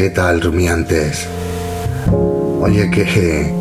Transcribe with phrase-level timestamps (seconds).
[0.00, 1.28] ¿qué tal, rumiantes?
[2.62, 3.52] Oye, que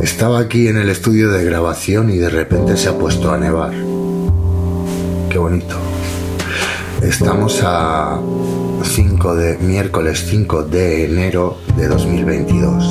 [0.00, 3.72] estaba aquí en el estudio de grabación y de repente se ha puesto a nevar.
[5.28, 5.74] Qué bonito.
[7.02, 8.20] Estamos a
[8.84, 12.84] 5 de miércoles 5 de enero de 2022.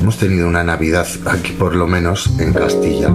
[0.00, 3.08] Hemos tenido una Navidad aquí por lo menos en Castilla.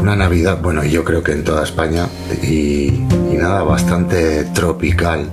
[0.00, 2.06] Una Navidad, bueno, yo creo que en toda España
[2.42, 2.86] y,
[3.30, 5.28] y nada, bastante tropical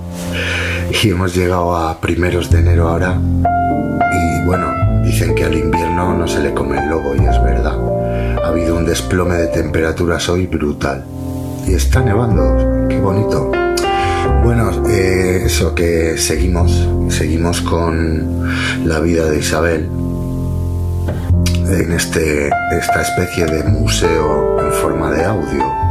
[0.90, 6.26] y hemos llegado a primeros de enero ahora y bueno, dicen que al invierno no
[6.26, 7.78] se le come el lobo y es verdad.
[8.42, 11.04] Ha habido un desplome de temperaturas hoy brutal
[11.66, 13.52] y está nevando, qué bonito.
[14.42, 18.50] Bueno, eh, eso que seguimos, seguimos con
[18.84, 19.88] la vida de Isabel
[21.68, 25.89] en este, esta especie de museo en forma de audio.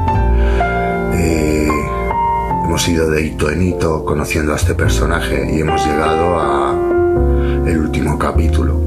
[2.80, 6.74] Hemos ido de hito en hito conociendo a este personaje y hemos llegado a
[7.68, 8.80] el último capítulo.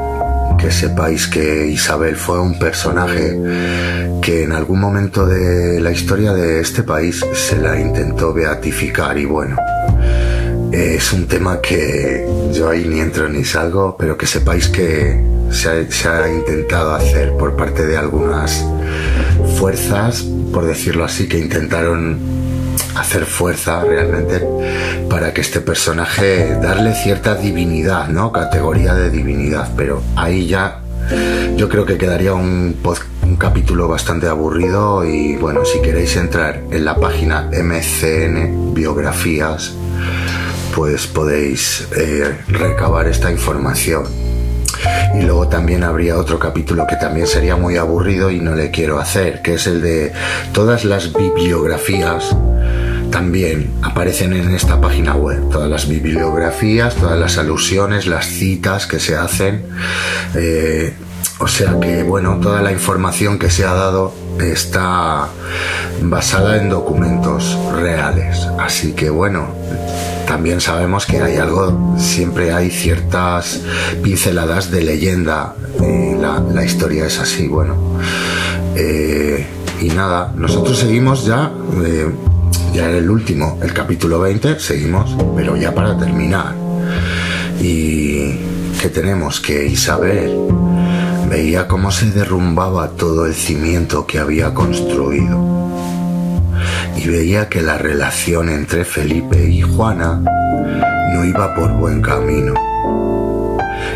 [0.58, 3.38] que sepáis que Isabel fue un personaje
[4.22, 9.26] que en algún momento de la historia de este país se la intentó beatificar y
[9.26, 9.58] bueno,
[10.72, 15.22] es un tema que yo ahí ni entro ni salgo, pero que sepáis que
[15.52, 18.66] se ha, se ha intentado hacer por parte de algunas
[19.58, 22.18] fuerzas, por decirlo así, que intentaron
[22.96, 24.42] hacer fuerza realmente
[25.10, 28.32] para que este personaje darle cierta divinidad, ¿no?
[28.32, 30.84] Categoría de divinidad, pero ahí ya
[31.56, 32.78] yo creo que quedaría un,
[33.38, 39.74] capítulo bastante aburrido y bueno, si queréis entrar en la página MCN Biografías,
[40.76, 44.23] pues podéis eh, recabar esta información.
[45.16, 49.00] Y luego también habría otro capítulo que también sería muy aburrido y no le quiero
[49.00, 50.12] hacer, que es el de
[50.54, 52.36] todas las bibliografías
[53.14, 59.00] también aparecen en esta página web todas las bibliografías, todas las alusiones, las citas que
[59.00, 59.64] se hacen.
[60.34, 60.96] Eh,
[61.38, 65.28] o sea que, bueno, toda la información que se ha dado está
[66.02, 68.48] basada en documentos reales.
[68.60, 69.48] Así que, bueno,
[70.34, 73.62] también sabemos que hay algo, siempre hay ciertas
[74.02, 75.54] pinceladas de leyenda.
[75.80, 77.76] la, historia es así, bueno.
[78.76, 79.46] Eh,
[79.80, 81.52] y nada, nosotros seguimos ya.
[81.86, 82.12] Eh,
[82.74, 86.56] ya era el último, el capítulo 20, seguimos, pero ya para terminar.
[87.62, 88.32] Y
[88.82, 90.36] que tenemos que Isabel
[91.30, 95.53] veía cómo se derrumbaba todo el cimiento que había construido.
[96.96, 100.22] Y veía que la relación entre Felipe y Juana
[101.14, 102.54] no iba por buen camino.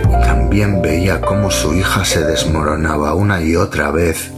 [0.08, 4.32] Y también veía cómo su hija se desmoronaba una y otra vez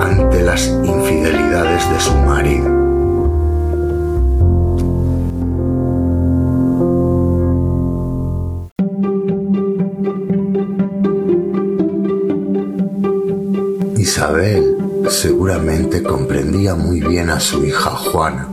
[0.00, 2.82] ante las infidelidades de su marido.
[13.96, 14.71] Isabel
[15.12, 18.48] seguramente comprendía muy bien a su hija Juana,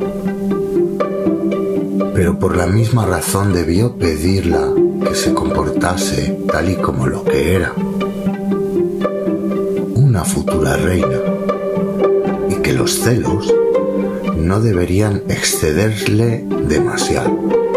[2.14, 7.56] pero por la misma razón debió pedirla que se comportase tal y como lo que
[7.56, 7.74] era,
[9.96, 11.18] una futura reina,
[12.50, 13.54] y que los celos
[14.36, 17.69] no deberían excederle demasiado.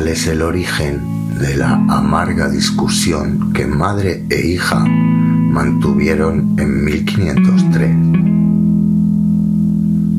[0.00, 1.00] Es el origen
[1.38, 7.90] de la amarga discusión que madre e hija mantuvieron en 1503,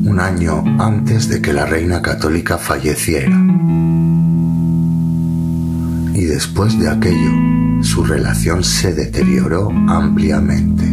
[0.06, 3.36] un año antes de que la reina católica falleciera.
[6.14, 10.84] Y después de aquello, su relación se deterioró ampliamente,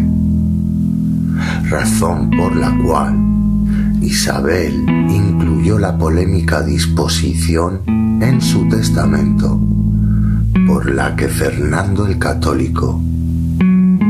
[1.69, 3.15] razón por la cual
[4.01, 4.73] Isabel
[5.09, 9.59] incluyó la polémica disposición en su testamento
[10.67, 13.01] por la que Fernando el Católico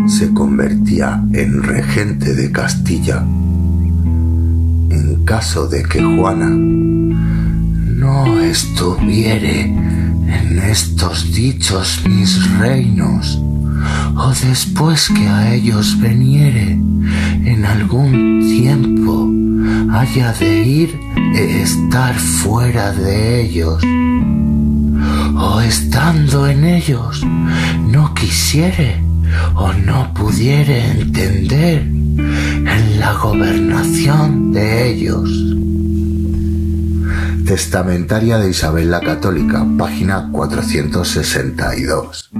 [0.08, 3.20] se convertía en regente de Castilla
[4.90, 13.42] en caso de que Juana no estuviere en estos dichos mis reinos
[14.16, 19.41] o después que a ellos veniere en algún tiempo
[20.02, 21.00] de ir
[21.36, 23.84] e estar fuera de ellos,
[25.38, 27.24] o estando en ellos
[27.88, 29.00] no quisiere
[29.54, 35.30] o no pudiere entender en la gobernación de ellos.
[37.46, 42.32] Testamentaria de Isabel la Católica, página 462.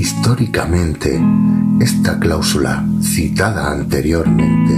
[0.00, 1.22] Históricamente,
[1.78, 4.72] esta cláusula citada anteriormente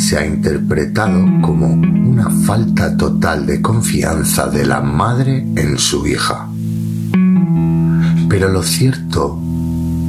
[0.00, 6.48] se ha interpretado como una falta total de confianza de la madre en su hija.
[8.30, 9.38] Pero lo cierto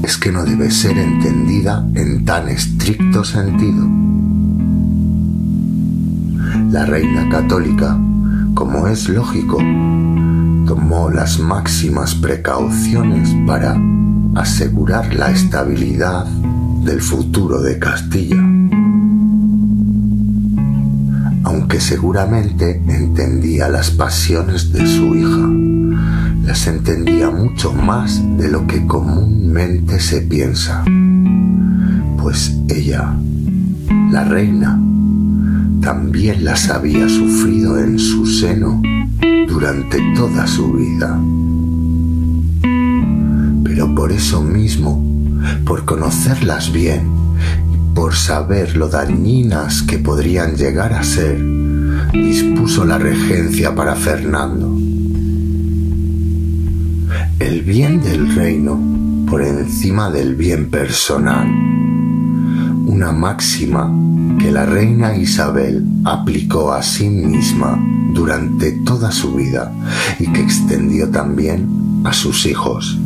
[0.01, 3.85] es que no debe ser entendida en tan estricto sentido.
[6.71, 7.99] La reina católica,
[8.53, 9.57] como es lógico,
[10.77, 13.75] tomó las máximas precauciones para
[14.35, 16.25] asegurar la estabilidad
[16.83, 18.37] del futuro de Castilla.
[21.45, 28.85] Aunque seguramente entendía las pasiones de su hija, las entendía mucho más de lo que
[28.85, 30.85] comúnmente se piensa,
[32.21, 33.15] pues ella,
[34.11, 34.79] la reina,
[35.81, 38.79] también las había sufrido en su seno
[39.57, 41.19] durante toda su vida
[43.63, 45.03] pero por eso mismo,
[45.65, 47.09] por conocerlas bien,
[47.95, 51.39] por saber lo dañinas que podrían llegar a ser,
[52.13, 54.77] dispuso la regencia para Fernando.
[57.39, 58.79] El bien del reino
[59.27, 61.47] por encima del bien personal.
[62.85, 63.91] Una máxima
[64.39, 67.79] que la reina Isabel aplicó a sí misma
[68.17, 69.71] durante toda su vida
[70.17, 72.97] y que extendió también a sus hijos.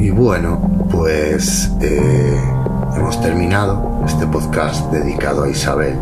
[0.00, 0.60] Y bueno,
[0.90, 2.36] pues eh,
[2.96, 5.94] hemos terminado este podcast dedicado a Isabel.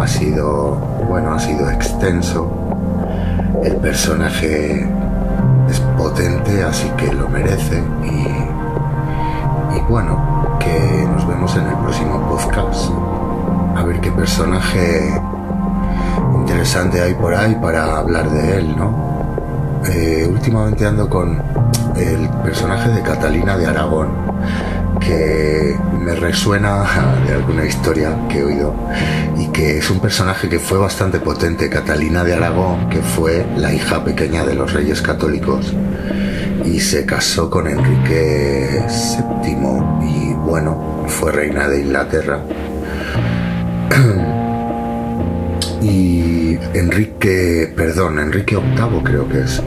[0.00, 0.76] Ha sido,
[1.06, 2.63] bueno, ha sido extenso.
[3.62, 4.86] El personaje
[5.70, 7.82] es potente, así que lo merece.
[8.04, 12.90] Y, bueno, que nos vemos en el próximo podcast.
[13.76, 15.12] A ver qué personaje
[16.36, 18.92] interesante hay por ahí para hablar de él, ¿no?
[19.86, 21.42] Eh, últimamente ando con
[21.96, 24.08] el personaje de Catalina de Aragón,
[25.00, 26.84] que me resuena
[27.26, 28.74] de alguna historia que he oído
[29.36, 33.72] y que es un personaje que fue bastante potente, Catalina de Aragón, que fue la
[33.72, 35.74] hija pequeña de los reyes católicos
[36.64, 38.82] y se casó con Enrique
[39.42, 39.56] VII
[40.08, 42.40] y bueno, fue reina de Inglaterra.
[45.82, 46.23] y
[46.74, 49.62] Enrique, perdón, Enrique VIII creo que es.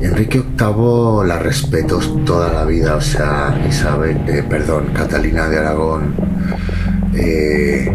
[0.00, 6.14] Enrique VIII la respeto toda la vida, o sea, Isabel, eh, perdón, Catalina de Aragón
[7.14, 7.92] eh,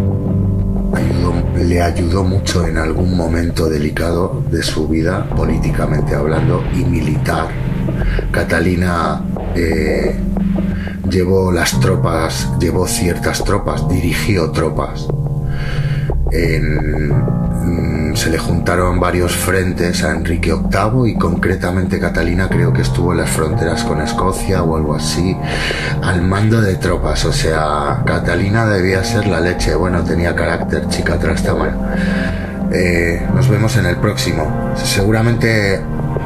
[1.58, 7.48] le ayudó mucho en algún momento delicado de su vida, políticamente hablando, y militar.
[8.32, 9.22] Catalina
[9.56, 10.16] eh,
[11.10, 15.08] llevó las tropas, llevó ciertas tropas, dirigió tropas
[16.36, 17.12] Mm,
[18.16, 23.20] se le juntaron varios frentes a Enrique VIII y concretamente Catalina creo que estuvo en
[23.20, 25.36] las fronteras con Escocia o algo así
[26.02, 27.26] al mando de tropas.
[27.26, 29.76] O sea, Catalina debía ser la leche.
[29.76, 31.76] Bueno, tenía carácter chica trastámara.
[32.72, 34.74] Eh, nos vemos en el próximo.
[34.76, 35.82] Seguramente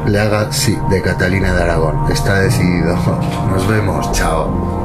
[0.06, 2.10] le haga sí de Catalina de Aragón.
[2.10, 2.96] Está decidido.
[3.50, 4.10] Nos vemos.
[4.12, 4.79] Chao.